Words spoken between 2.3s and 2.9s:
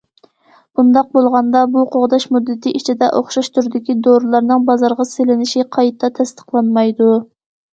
مۇددىتى